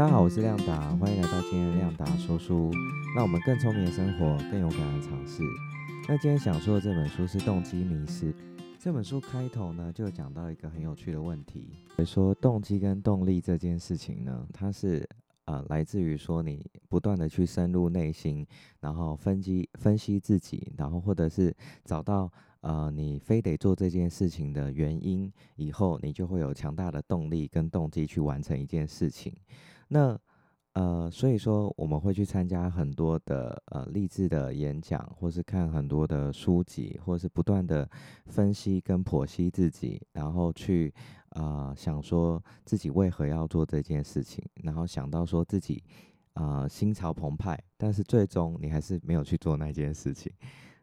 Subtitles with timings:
[0.00, 2.70] 大家好，我是亮达，欢迎来到今天的亮达说书，
[3.14, 5.42] 让我们更聪明的生活，更勇敢的尝试。
[6.08, 8.32] 那今天想说的这本书是《动机迷失》。
[8.78, 11.74] 这本书开头呢，就讲到一个很有趣的问题，
[12.06, 15.06] 说动机跟动力这件事情呢，它是
[15.44, 18.46] 呃来自于说你不断的去深入内心，
[18.80, 21.54] 然后分析分析自己，然后或者是
[21.84, 22.32] 找到。
[22.62, 29.34] 呃，你非得做这件事情的原因，以后你就会有强大的动力跟动机去完成一件事情。
[29.90, 30.18] 那
[30.72, 37.86] 呃，所以说我们会去参加很多的呃励志的演讲，或是看很多的书籍，或是不断的
[38.26, 40.94] 分析跟剖析自己，然后去
[41.30, 45.82] 啊想说自己为何要做这件事情，然后想到说自己
[46.34, 50.32] 啊心潮澎湃，但是最终你还是没有去做那件事情。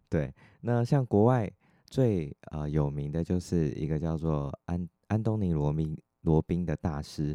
[0.09, 1.51] 对，那像国外。
[1.89, 7.33] 最呃有名的就是一个叫做安安东尼罗宾罗宾的大师，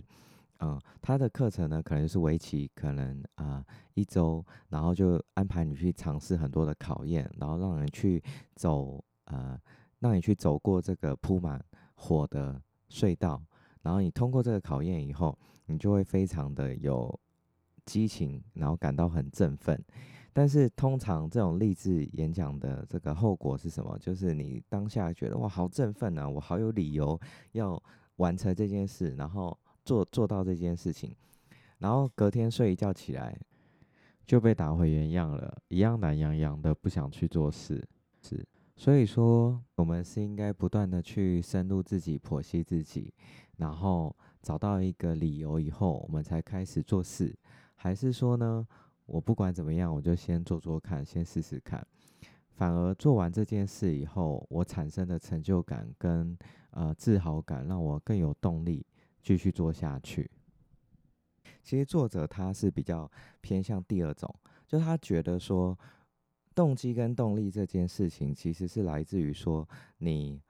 [0.65, 8.23] 嗯，他的课程呢可能是为期可能啊一周，然后就安排你去尝试很多的考验，然后让人去
[8.55, 9.61] 走呃，
[9.99, 11.61] 让你去走过这个铺满
[11.95, 13.43] 火的隧道，
[13.83, 17.19] 然后你通过这个考验以后，你就会非常的有
[17.85, 19.83] 激情，然后感到很振奋。
[20.33, 23.99] 但是通常这种励志演讲的这个后果是什么？
[23.99, 27.83] 就是你当下觉得哇好振奋啊，我好有理由要
[28.17, 31.15] 完成这件事，然后做做到这件事情，
[31.79, 33.39] 然后隔天睡一觉起来
[34.25, 37.83] 就被打回原样了，一样懒洋洋的不想去做事。
[38.21, 43.13] 是，所以说我们是应该不断的去深入自己剖析自己，
[43.57, 47.37] 然后找到一个理由以后，我们才开始做事，
[47.75, 48.67] 还是说呢？
[49.07, 51.85] 我不管怎么样，我就先做做看，先试试看。
[52.51, 56.39] 反而做完这件事以后，我产生的成就感跟
[56.71, 58.87] 呃自豪感，让我更有动力
[59.23, 60.31] 继续做下去。
[61.63, 64.35] 其实作者他是比较偏向第二种，
[64.67, 65.79] 就他觉得说，
[66.55, 69.69] 动机跟动力这件事情，其实是来自于说
[69.99, 70.43] 你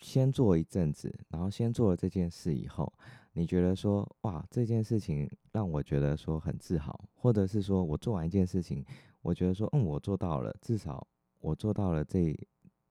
[0.00, 2.92] 先做一阵子，然后先做了这件事以后。
[3.38, 8.82] 你觉得说哇这件事情让我觉得说很自豪，或者是说我做完一件事情，
[9.20, 11.06] 我觉得说嗯我做到了，至少
[11.40, 12.34] 我做到了这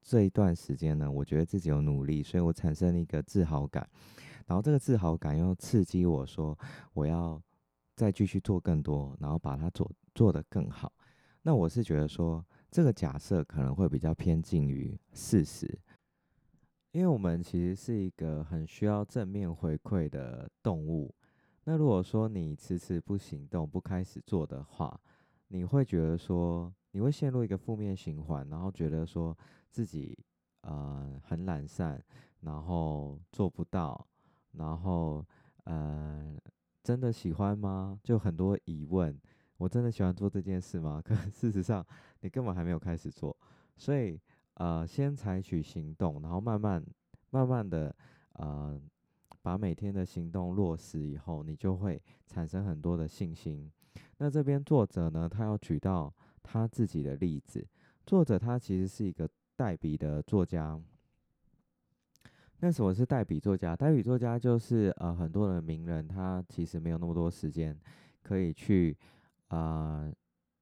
[0.03, 3.89] 这一段时间呢，我觉得自己有努力，所以我产生了一个自豪感，
[4.45, 6.57] 然后这个自豪感又刺激我说
[6.93, 7.41] 我要
[7.95, 10.91] 再继续做更多，然后把它做做得更好。
[11.41, 15.79] 那我是觉得说这个假设可能会比较偏近于事实。
[16.91, 21.13] 因为我们其实是一个很需要正面回馈的动物，
[21.65, 24.97] 那如果说你迟迟不行动、不开始做的话，
[25.49, 29.37] 你会觉得说你会陷入一个负面循环，然后觉得说
[29.69, 30.17] 自己
[30.61, 32.01] 呃很懒散，
[32.39, 34.07] 然后做不到，
[34.57, 35.25] 然后
[35.63, 36.37] 呃
[36.83, 37.99] 真的喜欢吗？
[38.03, 39.19] 就很多疑问，
[39.57, 41.01] 我真的喜欢做这件事吗？
[41.05, 41.85] 可事实上
[42.21, 43.35] 你根本还没有开始做，
[43.77, 44.19] 所以。
[44.57, 46.81] 呃，先采取行动，然后慢慢、
[47.29, 47.93] 慢慢的，
[48.35, 48.79] 呃，
[49.41, 53.69] 把每天的行动落实以后，你就会产生很多的信心。
[54.17, 57.67] 那这边作者呢，他要举到他自己的例子。
[58.05, 60.79] 作者他其实是一个代笔的作家。
[62.65, 63.75] 但是我是代笔作家？
[63.75, 67.79] 代笔作家就是呃，很多的名人他其实没有那么多时间
[68.23, 68.97] 可以去
[69.49, 70.11] 啊，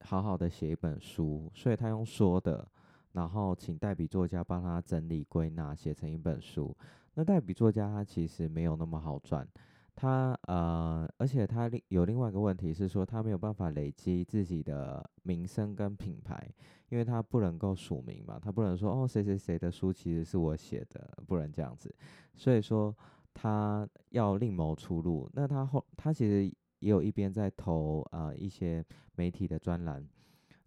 [0.02, 2.68] 好好的写一本书，所以他用说的。
[3.14, 6.76] 然后请代笔作家帮他整理归纳，写成一本书。
[7.14, 9.48] 那代笔作家他其实没有那么好赚，
[9.96, 16.50] 他呃，而且他另有另外一个问题是说，他没有办法累积自己的名声跟品牌，
[16.90, 21.94] 因为他不能够署名嘛，他不能说哦谁谁谁的书其实是我写的，不能这样子。
[22.36, 22.96] 所以说
[23.34, 25.30] 他要另谋出路。
[25.34, 26.46] 那他后他其实
[26.80, 30.08] 也有一边在投呃一些媒体的专栏，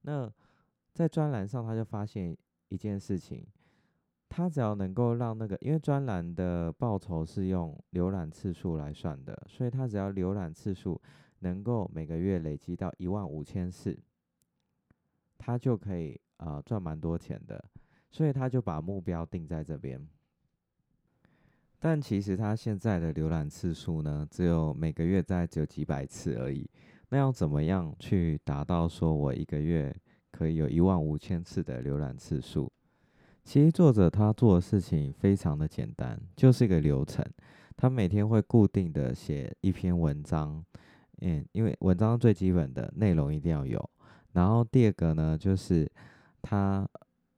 [0.02, 0.32] 那。
[0.96, 2.34] 在专栏上，他就发现
[2.68, 3.46] 一件事情，
[4.28, 11.00] 他只要能够让那个，因为专栏的报酬是用浏览次数来算的，所以他只要浏览次数
[11.38, 13.98] 能够每个月累积到一万五千次，
[15.38, 17.64] 他就可以啊赚蛮多钱的，
[18.10, 20.06] 所以他就把目标定在这边。
[21.78, 26.68] 但其实他现在的浏览次数呢，只有每个月在只有几百次而已。
[27.08, 29.94] 那要怎么样去达到说我一个月？
[30.32, 32.70] 可以有一万五千次的浏览次数。
[33.46, 37.24] 其实作者他做的事情非常的简单，就是一个流程。
[37.76, 40.64] 他每天会固定的写一篇文章，
[41.20, 43.88] 嗯，因为文章最基本的内容一定要有。
[44.32, 45.88] 然后第二个呢，就是
[46.42, 46.88] 他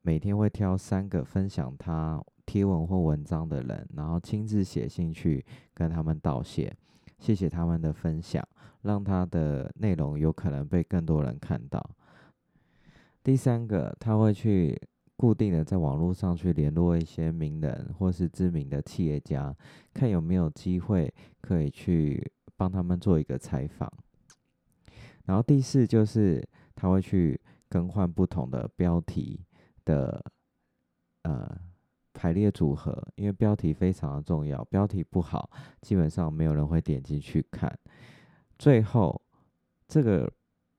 [0.00, 5.44] 每天会挑三个分享他贴文或文章的人，然后亲自写信去
[5.74, 6.74] 跟他们道谢。
[7.18, 8.42] 谢谢他们的分享，
[8.80, 11.90] 让他的内容有可能被更多人看到。
[13.22, 14.80] 第三个，他会去
[15.18, 19.52] 固定的在网络上去联络一些名人或是知名的企业家，
[19.92, 23.92] 看有没有机会可以去帮他们做一个采访。
[25.24, 27.38] 然后第四就是他会去
[27.68, 29.44] 更换不同的标题
[29.84, 30.24] 的
[31.24, 31.60] 呃
[32.14, 35.50] 排列组合，因为标题非常的重要，标题不好，
[35.80, 37.76] 基本上没有人会点进去看。
[38.56, 39.20] 最后
[39.88, 40.32] 这个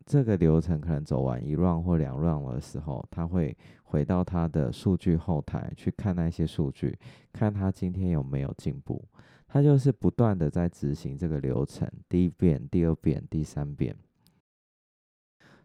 [0.09, 6.97] 这个流程可能走完一 round 或两 round 的时候，他会回到他的数据后台去看那些数据，
[7.31, 9.05] 看他今天有没有进步。
[9.47, 13.95] 他就是不断的在执行这个流程，第一遍、第二遍、第三遍。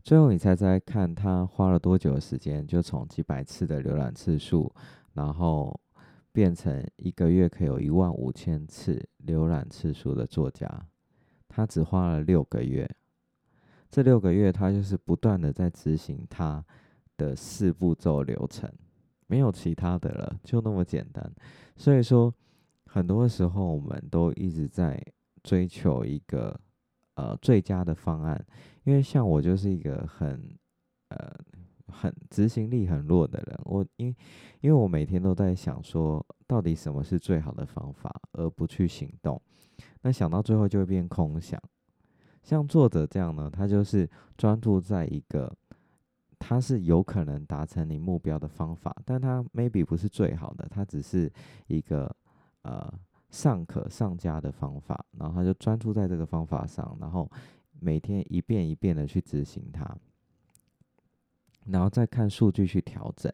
[0.02, 4.70] 最后，你猜猜看，他花了多久的时间，就从几百次的浏览次数，
[5.14, 5.81] 然后
[6.32, 10.69] 变成一个月可以有一万五千次浏览次数的作家？
[11.49, 12.87] 他只花了六个月。
[13.94, 16.64] 这六个月，他就是不断的在执行他
[17.17, 18.69] 的四步骤流程，
[19.29, 21.32] 没有其他的了，就那么简单。
[21.76, 22.35] 所以说，
[22.87, 25.00] 很多时候我们都一直在
[25.44, 26.61] 追求一个。
[27.17, 28.44] 呃，最佳的方案，
[28.82, 30.44] 因为像我就是一个很
[31.11, 31.32] 呃
[31.87, 34.08] 很执行力很弱的人，我因
[34.61, 39.40] 因为我每天都在想说，到底什么是最好的方法，而不去行动，
[40.02, 41.62] 那想到最后就会变空想。
[42.44, 44.08] 像作者这样呢，他就是
[44.38, 45.52] 专注在一个，
[46.38, 51.32] 他是有可能达成你目标的方法，但他 maybe 不是最好的，他只是
[51.67, 52.14] 一个
[52.62, 52.93] 呃。
[53.31, 57.29] 尚可上佳的方法，然后他就专注在这个方法上，然后
[57.81, 59.85] 每天一遍一遍的去执行它，
[61.67, 63.32] 然后再看数据去调整，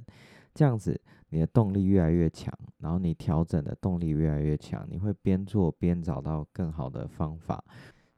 [0.54, 0.98] 这样子
[1.28, 7.62] 你的动力越来越强，然后你调整的动力越来越强，你会边做边找到更好的方法。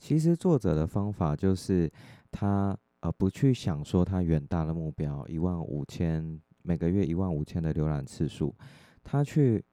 [0.02, 1.88] 其实作者的方法就是
[2.28, 8.52] 他呃不去想说他远大的目标一万五千每个月一万五千的浏览次数，
[9.04, 9.64] 他去。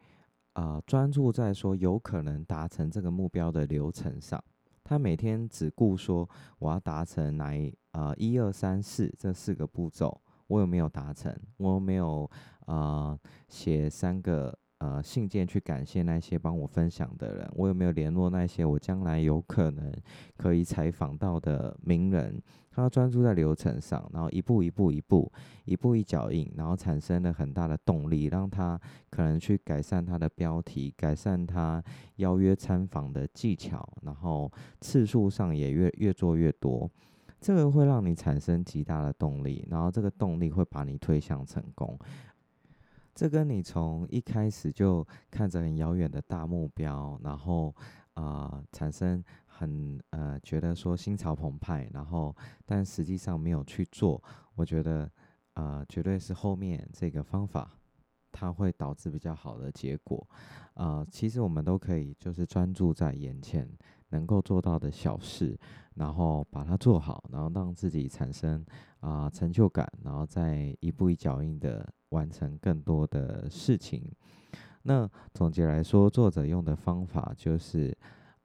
[0.54, 4.44] 啊，专注在说有可能达成这个目标的流程上。
[4.84, 6.28] 他每天只顾说
[6.58, 11.34] 我要达成哪一呃一二三四这四个步骤，我有没有达成？
[11.58, 12.30] 我有没有
[12.66, 13.18] 呃
[13.48, 17.50] 写三个呃信件去感谢那些帮我分享的人？
[17.56, 19.94] 我有没有联络那些我将来有可能
[20.36, 22.42] 可以采访到的名人？
[22.72, 25.30] 他专注在流程上，然后一步一步、一步
[25.66, 28.80] 一步一脚印，然后产生了很大的动力，让他
[29.10, 31.84] 可能去改善他的标题，改善他
[32.18, 34.50] 邀约参访的技巧，然后
[34.80, 36.90] 次数上也越越做越多。
[37.42, 41.98] 这个会让你产生极大的动力，然后这个动力会把你推向成功。
[43.20, 47.76] 这跟你从一开始就看着很遥远的大目标，然后
[48.14, 49.22] 啊产生。
[49.46, 52.34] 很呃，觉得说心潮澎湃，然后
[52.66, 54.24] 但实际上没有去做，
[54.56, 55.12] 我觉得
[55.56, 57.70] 呃，绝对是后面这个方法，
[58.32, 60.26] 它会导致比较好的结果。
[60.76, 63.70] 呃，其实我们都可以就是专注在眼前
[64.12, 65.60] 能够做到的小事，
[65.96, 68.66] 然后把它做好，然后让自己产生
[69.00, 74.12] 啊成就感，然后再一步一脚印的完成更多的事情。
[74.84, 77.98] 那总结来说，作者用的方法就是。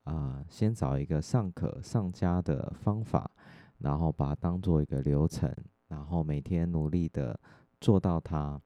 [0.05, 3.31] 啊，先找一个尚可上佳的方法，
[3.79, 5.51] 然后把它当做一个流程，
[5.89, 7.41] 然后每天努力的
[7.81, 8.61] 做到它，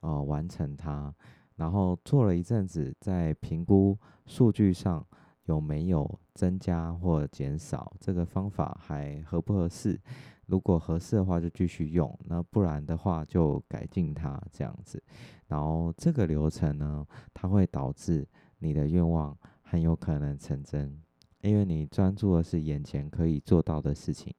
[0.00, 1.10] 呃，完成它，
[1.56, 5.02] 然后做了一阵子，在评估数据上
[5.44, 10.00] 有没有增加或减少，这个方法还合不合适？
[10.46, 15.02] 如果合适的话就继续用，那不然的话就改进它这样子。
[15.46, 18.26] 然后这个流程呢，它会导致
[18.58, 19.36] 你的愿望。
[19.64, 21.00] 很有可能成真，
[21.40, 24.30] 因为你专注的是眼前可以做到的事情，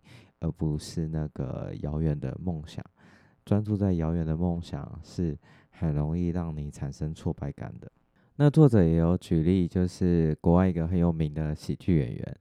[0.41, 2.85] 而不是那个遥远的梦想。
[3.43, 5.35] 专注在遥远的梦想是
[5.71, 7.91] 很容易让你产生挫败感的。
[8.37, 12.37] 那作者也有举例，就是国外一个很有名的喜剧演员，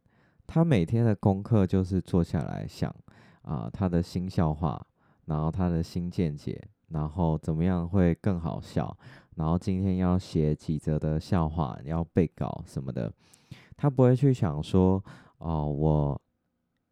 [0.46, 2.94] 他每天的功课就是坐下来想
[3.42, 4.86] 啊他的新笑话，
[5.26, 8.96] 然后他的新见解，然后怎么样会更好笑。
[9.34, 13.12] 然后今天要写几则的笑话，要背稿什么的，
[13.76, 15.02] 他不会去想说，
[15.38, 16.20] 哦，我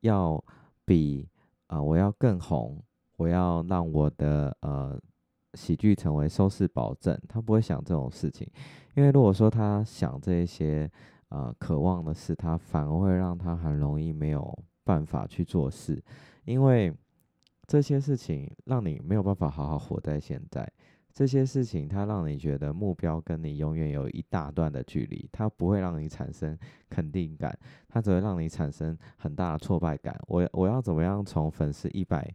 [0.01, 0.43] 要
[0.85, 1.27] 比
[1.69, 2.83] 啊，我要更红，
[3.17, 5.01] 我要让我的呃
[5.55, 8.49] 喜剧成为收视保证，他不会想这种事情，
[8.95, 10.91] 因为如果说他想这些
[11.29, 16.03] 呃渴望的事，他反而会让他很容易没有办法去做事，
[16.45, 16.95] 因为
[17.67, 20.71] 这些事情让你没有办法好好活在现在。
[21.13, 26.57] 这些事情它让你觉得目标跟你永远有一大段的距离，它不会让你产生
[26.89, 30.17] 肯定感，它只会让你产生很大的挫败感。
[30.29, 32.33] 我我要怎么样从粉丝一百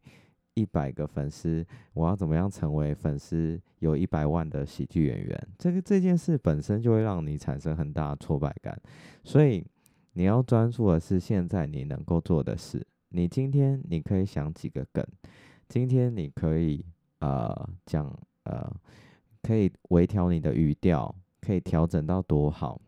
[0.55, 5.47] 一百个粉丝，我要怎么样成为粉丝有一百万的喜剧演员？
[5.57, 8.75] 这个这件事本身就会让你产生很大的挫败感，
[9.23, 9.63] 所以
[10.13, 12.85] 你要专注的是现在你能够做的事。
[13.09, 15.05] 你今天你可以想几个梗，
[15.69, 16.83] 今天你可以
[17.19, 18.11] 呃讲。
[18.47, 18.71] 呃，
[19.41, 22.79] 可以微调你的语调，可以调整到多好，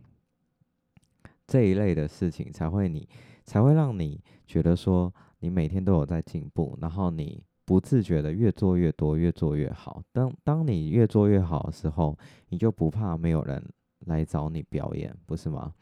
[1.48, 3.10] 这一类的事情才会你
[3.44, 10.02] 才会让你觉得说你每天都有在进步，然后你不自觉的越做越多，越做越好。
[10.14, 13.62] 当当你越做越好的时候，你就不怕没有人
[14.06, 15.74] 来找你表演，不是吗？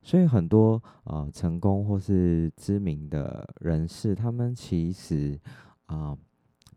[0.00, 5.38] 所以很多呃成功或是知名的人士，他们其实
[5.86, 6.16] 啊。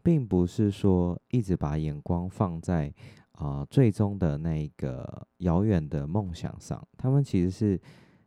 [0.03, 2.93] 并不是说一直把眼光放在
[3.31, 7.81] 啊最终的那个遥远的梦想上，他们其实是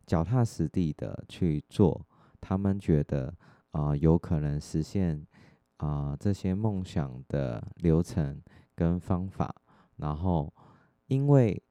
[0.05, 2.05] 脚踏实地的去做，
[2.41, 3.33] 他们觉得
[3.71, 5.25] 啊有可能实现
[5.79, 8.41] 啊这些梦想的流程
[8.75, 9.53] 跟方法，
[9.97, 10.53] 然后
[11.07, 11.61] 因为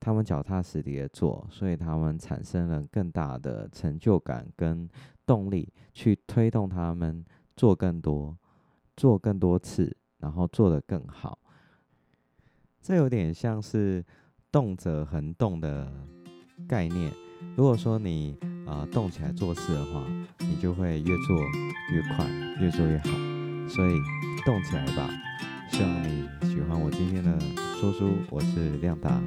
[0.00, 4.88] 他们脚踏实地的做，所以他们产生了更大的成就感跟
[5.24, 8.36] 动力，去推动他们做更多。
[8.98, 11.38] 做更多次，然后做得更好，
[12.80, 14.02] 这有点像是
[14.50, 15.92] 动则恒动的
[16.66, 17.12] 概念。
[17.58, 20.02] 如果说你啊动起来做事的话，
[20.38, 21.36] 你就会越做
[21.92, 22.26] 越快，
[22.58, 23.25] 越做越好。
[23.68, 24.00] 所以
[24.44, 25.08] 动起来吧！
[25.70, 27.38] 希望你喜欢我今天的
[27.80, 29.20] 说书，我是亮达。